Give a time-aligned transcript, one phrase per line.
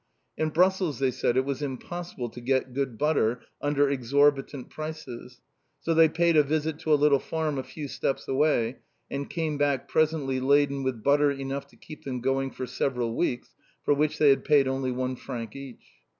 [0.35, 5.41] In Brussels, they said, it was impossible to get good butter under exorbitant prices,
[5.79, 8.77] so they paid a visit to a little farm a few steps away,
[9.11, 13.49] and came back presently laden with butter enough to keep them going for several weeks,
[13.85, 15.83] for which they had paid only one franc each.